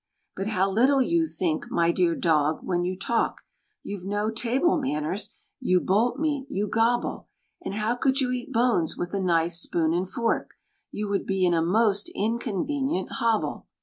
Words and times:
But 0.35 0.47
how 0.47 0.67
little 0.67 1.03
you 1.03 1.27
think, 1.27 1.69
my 1.69 1.91
dear 1.91 2.15
dog, 2.15 2.61
when 2.63 2.83
you 2.83 2.97
talk; 2.97 3.41
You've 3.83 4.03
no 4.03 4.31
"table 4.31 4.79
manners," 4.79 5.35
you 5.59 5.79
bolt 5.79 6.17
meat, 6.17 6.47
you 6.49 6.67
gobble; 6.67 7.27
And 7.61 7.75
how 7.75 7.93
could 7.97 8.19
you 8.19 8.31
eat 8.31 8.51
bones 8.51 8.97
with 8.97 9.13
a 9.13 9.19
knife, 9.19 9.53
spoon, 9.53 9.93
and 9.93 10.09
fork? 10.09 10.55
You 10.91 11.07
would 11.09 11.27
be 11.27 11.45
in 11.45 11.53
a 11.53 11.61
most 11.61 12.09
inconvenient 12.15 13.11
hobble. 13.19 13.67